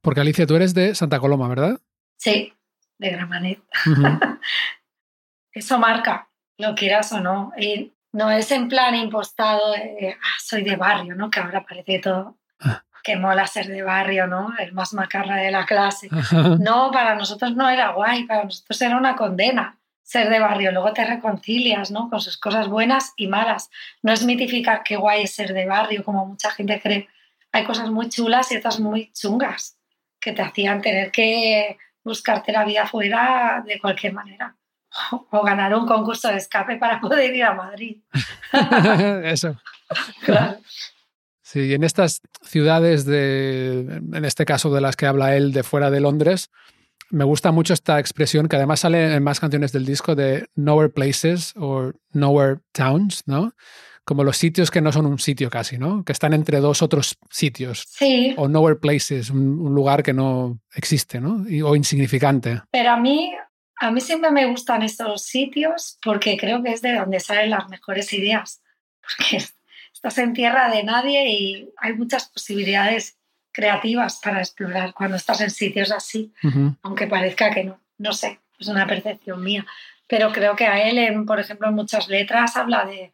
[0.00, 1.80] Porque Alicia, tú eres de Santa Coloma, ¿verdad?
[2.16, 2.52] Sí,
[2.98, 3.62] de Gramanet.
[5.52, 7.52] Eso marca, lo quieras o no.
[7.58, 11.30] Y no es en plan impostado, de, ah, soy de barrio, ¿no?
[11.30, 12.82] Que ahora parece todo ah.
[13.02, 14.54] que mola ser de barrio, ¿no?
[14.58, 16.08] El más macarra de la clase.
[16.60, 20.72] No, para nosotros no era guay, para nosotros era una condena ser de barrio.
[20.72, 22.08] Luego te reconcilias, ¿no?
[22.08, 23.70] Con sus cosas buenas y malas.
[24.02, 27.08] No es mitificar qué guay es ser de barrio, como mucha gente cree.
[27.52, 29.78] Hay cosas muy chulas y otras muy chungas
[30.20, 31.76] que te hacían tener que
[32.08, 34.56] buscarte la vida fuera de cualquier manera.
[35.30, 37.98] O ganar un concurso de escape para poder ir a Madrid.
[39.24, 39.54] Eso.
[40.24, 40.56] Claro.
[41.42, 45.90] Sí, en estas ciudades de, en este caso de las que habla él, de fuera
[45.90, 46.50] de Londres,
[47.10, 50.90] me gusta mucho esta expresión que además sale en más canciones del disco de Nowhere
[50.90, 53.52] Places o Nowhere Towns, ¿no?
[54.08, 56.02] Como los sitios que no son un sitio casi, ¿no?
[56.02, 57.84] Que están entre dos otros sitios.
[57.90, 58.32] Sí.
[58.38, 61.44] O Nowhere Places, un, lugar que no existe, ¿no?
[61.66, 62.62] o insignificante.
[62.70, 63.34] Pero a mí,
[63.76, 67.68] a mí siempre me gustan estos sitios porque creo que es de donde salen las
[67.68, 68.62] mejores ideas.
[69.02, 69.44] Porque
[69.92, 73.18] estás en tierra de nadie y hay muchas posibilidades
[73.52, 76.32] creativas para explorar cuando estás en sitios así,
[76.80, 79.66] aunque parezca que no, no sé, es una percepción mía.
[80.06, 83.12] Pero creo que a él, por ejemplo, en muchas letras habla de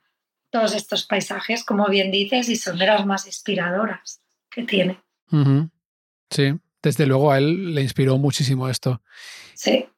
[0.54, 5.00] todos estos paisajes, como bien dices, y son de las más inspiradoras que tiene.
[6.30, 9.02] Sí, desde luego a él le inspiró muchísimo esto.
[9.54, 9.88] Sí.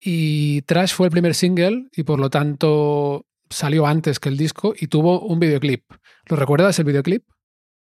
[0.00, 4.74] Y Trash fue el primer single y por lo tanto salió antes que el disco
[4.78, 5.82] y tuvo un videoclip.
[6.26, 7.24] ¿Lo recuerdas el videoclip?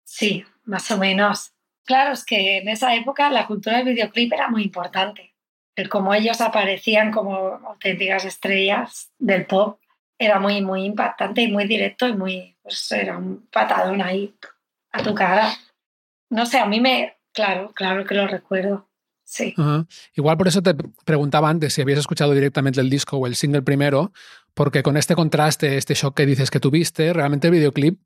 [0.03, 1.51] Sí, más o menos.
[1.85, 5.35] Claro, es que en esa época la cultura del videoclip era muy importante.
[5.75, 9.78] El cómo ellos aparecían como auténticas estrellas del pop
[10.19, 14.35] era muy, muy impactante y muy directo y muy, pues era un patadón ahí
[14.91, 15.53] a tu cara.
[16.29, 18.87] No sé, a mí me, claro, claro que lo recuerdo.
[19.23, 19.55] Sí.
[20.15, 23.61] Igual por eso te preguntaba antes si habías escuchado directamente el disco o el single
[23.61, 24.11] primero,
[24.55, 28.01] porque con este contraste, este shock que dices que tuviste, realmente el videoclip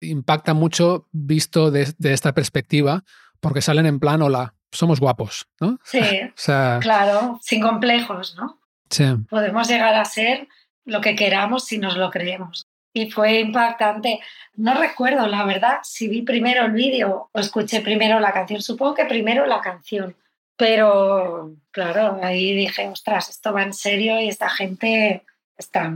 [0.00, 3.04] impacta mucho visto de, de esta perspectiva,
[3.40, 5.78] porque salen en plan, hola, somos guapos, ¿no?
[5.84, 6.00] Sí,
[6.80, 8.60] claro, sin complejos, ¿no?
[8.90, 9.04] Sí.
[9.30, 10.48] Podemos llegar a ser
[10.84, 12.66] lo que queramos si nos lo creemos.
[12.92, 14.20] Y fue impactante.
[14.54, 18.62] No recuerdo, la verdad, si vi primero el vídeo o escuché primero la canción.
[18.62, 20.16] Supongo que primero la canción.
[20.56, 25.24] Pero, claro, ahí dije, ostras, esto va en serio y esta gente
[25.56, 25.92] está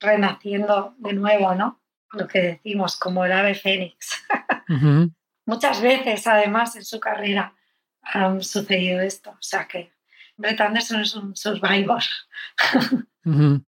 [0.00, 1.80] renaciendo de nuevo, ¿no?
[2.12, 4.24] Lo que decimos, como el ave fénix.
[5.46, 7.54] Muchas veces, además, en su carrera
[8.02, 9.30] ha sucedido esto.
[9.30, 9.92] O sea que
[10.36, 12.02] Brett Anderson es un survivor.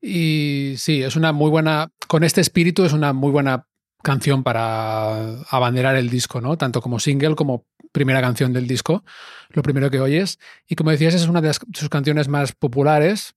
[0.00, 3.66] Y sí, es una muy buena, con este espíritu es una muy buena
[4.02, 6.56] canción para abanderar el disco, ¿no?
[6.56, 9.04] Tanto como single como primera canción del disco,
[9.48, 10.38] lo primero que oyes.
[10.68, 13.34] Y como decías, es una de sus canciones más populares.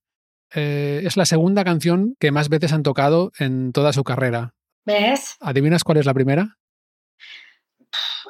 [0.54, 4.54] Eh, es la segunda canción que más veces han tocado en toda su carrera.
[4.86, 5.38] ¿Ves?
[5.40, 6.58] ¿Adivinas cuál es la primera?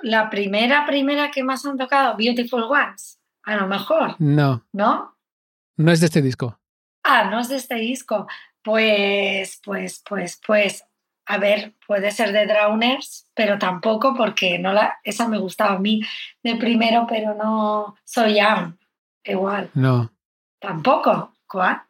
[0.03, 4.15] la primera, primera que más han tocado, Beautiful Ones, a lo mejor.
[4.19, 4.65] No.
[4.71, 5.17] ¿No?
[5.77, 6.59] No es de este disco.
[7.13, 8.25] Ah, no es de este disco.
[8.63, 10.85] Pues, pues, pues, pues,
[11.25, 15.79] a ver, puede ser de Drowners, pero tampoco porque no la, esa me gustaba a
[15.79, 16.01] mí
[16.41, 18.75] de primero, pero no soy Young.
[19.25, 19.69] Igual.
[19.73, 20.09] No.
[20.59, 21.33] Tampoco.
[21.47, 21.81] ¿Cuál?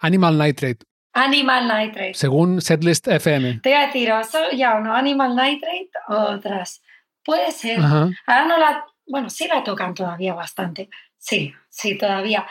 [0.00, 0.84] Animal Nitrate.
[1.12, 2.14] Animal Nitrate.
[2.14, 3.60] Según Setlist FM.
[3.60, 4.94] Te iba a decir, o soy Young, ¿no?
[4.94, 6.82] Animal Nitrate o otras.
[7.24, 7.78] Puede ser.
[7.80, 10.88] Ahora no la, bueno, sí la tocan todavía bastante.
[11.16, 12.44] Sí, sí, todavía.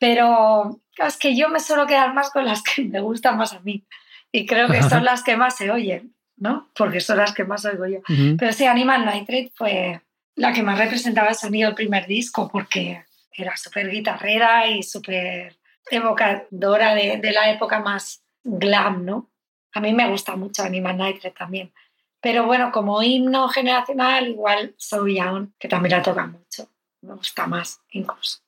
[0.00, 3.60] Pero es que yo me suelo quedar más con las que me gustan más a
[3.60, 3.84] mí.
[4.32, 6.68] Y creo que son las que más se oyen, ¿no?
[6.74, 8.00] Porque son las que más oigo yo.
[8.36, 10.00] Pero sí, Animal Nitrate fue
[10.34, 15.56] la que más representaba el sonido del primer disco, porque era súper guitarrera y súper
[15.88, 19.30] evocadora de, de, la época más glam, ¿no?
[19.72, 21.72] A mí me gusta mucho Animal Nitrate también.
[22.20, 26.68] Pero bueno, como himno generacional, igual So Young, que también la toca mucho.
[27.02, 28.43] Me gusta más incluso.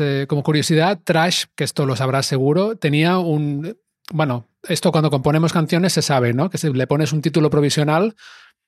[0.00, 3.76] Eh, como curiosidad, Trash, que esto lo sabrás seguro, tenía un
[4.12, 6.50] bueno, esto cuando componemos canciones se sabe, ¿no?
[6.50, 8.14] Que se le pones un título provisional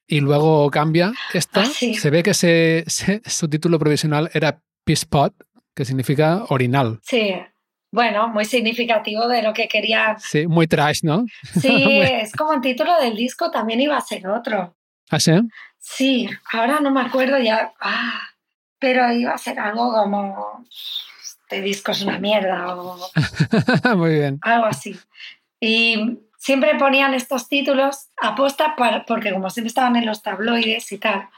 [0.07, 1.13] y luego cambia.
[1.35, 1.95] Esta Ah, sí.
[1.95, 5.35] se ve que se- se- su título provisional era Peace Pot,
[5.75, 7.01] que significa orinal.
[7.03, 7.35] Sí,
[7.93, 10.19] bueno, muy significativo de lo que querían.
[10.21, 11.27] Sí, muy trash, ¿no?
[11.61, 11.69] Sí,
[12.03, 14.75] es como el título del disco también iba a ser otro.
[15.11, 15.33] ¿Ah, sí?
[15.79, 17.73] Sí, ahora no me acuerdo ya.
[17.81, 18.21] Ah,
[18.79, 20.65] pero iba a ser algo como
[21.49, 22.99] este disco es una mierda o
[23.97, 24.41] muy bien.
[24.43, 24.99] algo así.
[25.61, 28.75] Y siempre ponían estos títulos aposta
[29.07, 31.29] porque como siempre estaban en los tabloides y tal,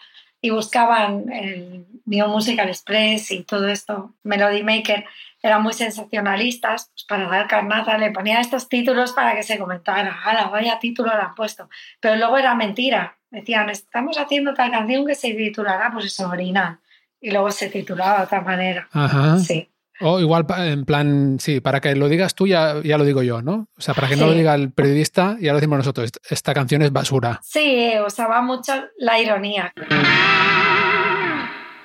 [0.40, 5.04] y buscaban el New Musical Express y todo esto, Melody Maker,
[5.42, 10.22] eran muy sensacionalistas, pues para dar carnada le ponían estos títulos para que se comentara,
[10.24, 11.68] ¡hala, vaya título le han puesto!
[12.00, 16.78] Pero luego era mentira, decían, estamos haciendo tal canción que se titulará, pues eso, Orinal,
[17.20, 18.88] y luego se titulaba de otra manera.
[18.92, 19.38] Ajá.
[19.38, 19.68] Sí,
[20.00, 23.42] O igual, en plan, sí, para que lo digas tú ya, ya lo digo yo,
[23.42, 23.68] ¿no?
[23.76, 26.04] O sea, para que no lo diga el periodista, ya lo decimos nosotros.
[26.06, 27.40] Est- Esta canción es basura.
[27.42, 29.72] sí, usaba mucho la ironía.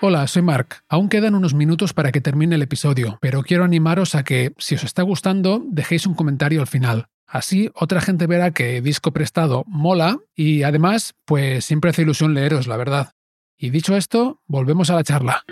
[0.01, 0.83] Hola, soy Mark.
[0.89, 4.75] Aún quedan unos minutos para que termine el episodio, pero quiero animaros a que, si
[4.75, 7.07] os está gustando, dejéis un comentario al final.
[7.25, 12.67] Así otra gente verá que disco prestado mola y además, pues siempre hace ilusión leeros,
[12.67, 13.13] la verdad.
[13.57, 15.43] Y dicho esto, volvemos a la charla.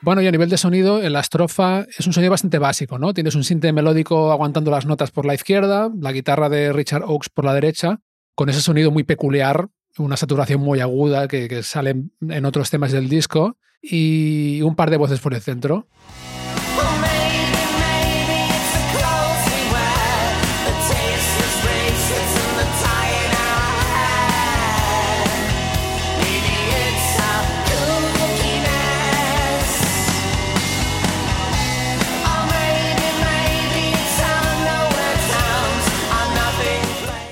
[0.00, 3.12] Bueno, y a nivel de sonido, en la estrofa es un sonido bastante básico, ¿no?
[3.12, 7.28] Tienes un sinte melódico aguantando las notas por la izquierda, la guitarra de Richard Oakes
[7.34, 8.00] por la derecha,
[8.36, 12.92] con ese sonido muy peculiar, una saturación muy aguda que, que sale en otros temas
[12.92, 15.88] del disco y un par de voces por el centro.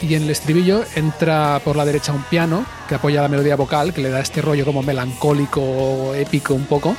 [0.09, 3.93] Y en el estribillo entra por la derecha un piano que apoya la melodía vocal,
[3.93, 6.95] que le da este rollo como melancólico, épico un poco.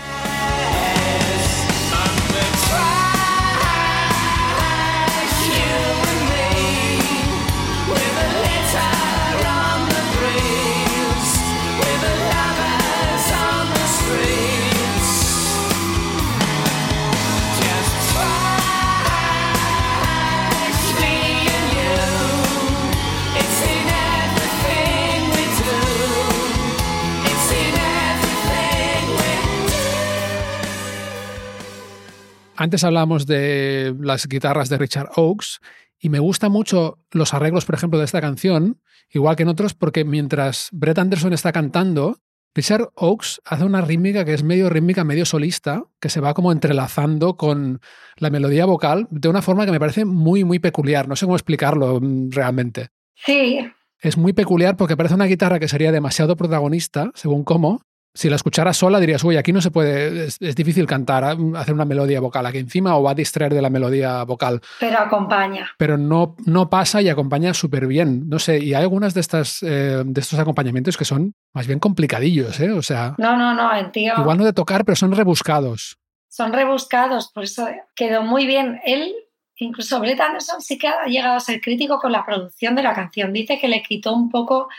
[32.67, 35.59] Antes hablábamos de las guitarras de Richard Oakes
[36.01, 39.73] y me gustan mucho los arreglos, por ejemplo, de esta canción, igual que en otros,
[39.73, 42.17] porque mientras Brett Anderson está cantando,
[42.53, 46.51] Richard Oakes hace una rítmica que es medio rítmica, medio solista, que se va como
[46.51, 47.79] entrelazando con
[48.17, 51.07] la melodía vocal de una forma que me parece muy, muy peculiar.
[51.07, 52.89] No sé cómo explicarlo mm, realmente.
[53.15, 53.59] Sí,
[54.01, 57.79] Es muy peculiar porque parece una guitarra que sería demasiado protagonista, según cómo.
[58.17, 61.37] Si la escucharas sola dirías, uy, aquí no se puede, es, es difícil cantar, ah,
[61.55, 64.59] hacer una melodía vocal aquí encima o va a distraer de la melodía vocal.
[64.79, 65.69] pero acompaña.
[65.77, 68.27] Pero no, no pasa y acompaña súper bien.
[68.27, 71.77] No sé, y hay algunas de, estas, eh, de estos acompañamientos que son más bien
[71.77, 72.71] complicadillos, ¿eh?
[72.71, 75.97] O sea, No, no, no, tío igual no de tocar, pero son rebuscados.
[76.27, 78.79] son rebuscados, por eso quedó muy bien.
[78.83, 79.13] Él,
[79.57, 82.93] incluso Brett Anderson, sí que ha llegado a ser crítico con la producción de la
[82.93, 83.31] canción.
[83.31, 84.69] Dice que le quitó un poco,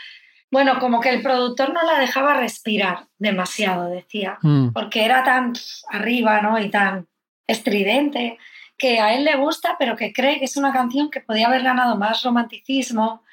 [0.51, 5.53] bueno, como que el productor no la dejaba respirar demasiado, decía, Mm, porque era tan
[5.89, 6.57] arriba, ¿no?
[6.59, 7.07] Y tan
[7.47, 8.37] estridente,
[8.77, 11.63] que a él le gusta, pero que cree que es una canción que podía haber
[11.63, 13.23] ganado más romanticismo,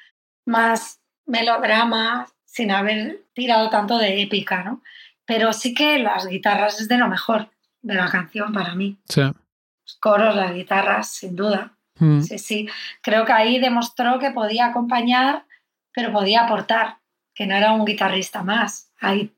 [0.45, 4.81] más melodrama, sin haber tirado tanto de épica, ¿no?
[5.25, 7.49] Pero sí que las guitarras es de lo mejor
[7.81, 8.97] de la canción para mí.
[9.07, 9.21] sí.
[9.21, 11.71] Los coros, las guitarras, sin duda.
[11.99, 12.69] Mm, Sí, sí.
[13.01, 15.45] Creo que ahí demostró que podía acompañar,
[15.93, 16.97] pero podía aportar,
[17.37, 18.91] que no era un guitarrista más.
[18.99, 19.31] Ahí,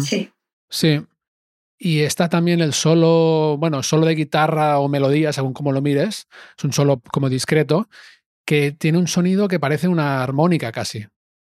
[0.00, 0.30] sí.
[0.68, 1.04] Sí.
[1.76, 6.28] Y está también el solo, bueno, solo de guitarra o melodía, según como lo mires.
[6.56, 7.88] Es un solo como discreto,
[8.46, 11.06] que tiene un sonido que parece una armónica casi.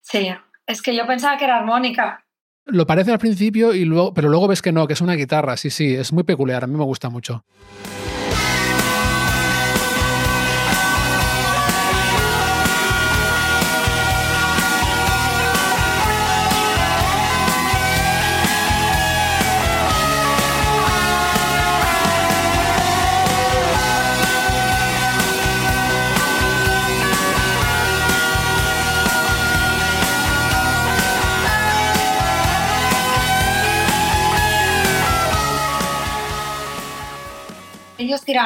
[0.03, 0.29] Sí.
[0.67, 2.27] Es que yo pensaba que era armónica.
[2.67, 5.57] Lo parece al principio, y luego, pero luego ves que no, que es una guitarra.
[5.57, 6.65] Sí, sí, es muy peculiar.
[6.65, 7.45] A mí me gusta mucho.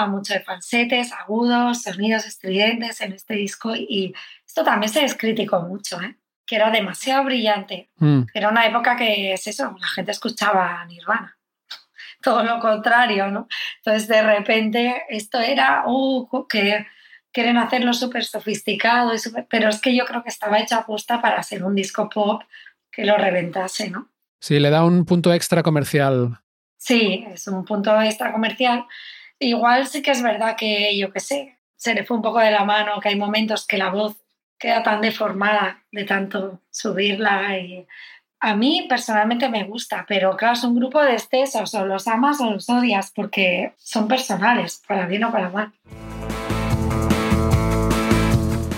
[0.07, 4.13] Mucho de falsetes, agudos, sonidos estridentes en este disco y
[4.47, 6.17] esto también se les criticó mucho, ¿eh?
[6.45, 7.89] que era demasiado brillante.
[7.97, 11.37] Mm, Era una época que es eso, la gente escuchaba Nirvana.
[12.23, 13.49] Todo lo contrario, ¿no?
[13.79, 16.87] Entonces, de repente, esto era, uh, que
[17.33, 21.21] quieren hacerlo súper sofisticado, y súper- pero es que yo creo que estaba hecho apuesta
[21.21, 22.43] para ser un disco pop
[22.91, 24.09] que lo reventase, ¿no?
[24.41, 26.39] Sí, le da un punto extra comercial.
[26.79, 28.85] Sí, es un punto extra comercial.
[29.39, 32.51] Igual sí que es verdad que, yo qué sé, se le fue un poco de
[32.51, 34.17] la mano, que hay momentos que la voz
[34.59, 37.59] queda tan deformada de tanto subirla.
[37.59, 37.87] Y
[38.41, 42.41] a mí personalmente me gusta, pero claro, es un grupo de excesos, o los amas
[42.41, 45.73] o los odias, porque son personales, para bien o para mal.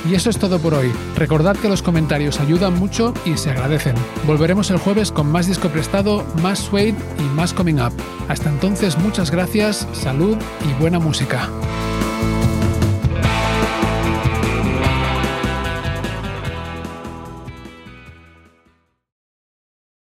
[0.09, 0.91] Y eso es todo por hoy.
[1.17, 3.95] Recordad que los comentarios ayudan mucho y se agradecen.
[4.27, 7.93] Volveremos el jueves con más disco prestado, más Suede y más Coming Up.
[8.29, 11.51] Hasta entonces, muchas gracias, salud y buena música.